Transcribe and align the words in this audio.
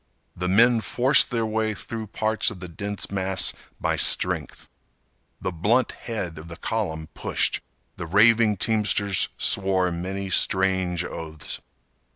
The 0.35 0.47
men 0.47 0.81
forced 0.81 1.29
their 1.29 1.45
way 1.45 1.75
through 1.75 2.07
parts 2.07 2.49
of 2.49 2.59
the 2.59 2.67
dense 2.67 3.11
mass 3.11 3.53
by 3.79 3.97
strength. 3.97 4.67
The 5.39 5.51
blunt 5.51 5.91
head 5.91 6.39
of 6.39 6.47
the 6.47 6.55
column 6.57 7.09
pushed. 7.13 7.61
The 7.97 8.07
raving 8.07 8.57
teamsters 8.57 9.29
swore 9.37 9.91
many 9.91 10.31
strange 10.31 11.03
oaths. 11.05 11.59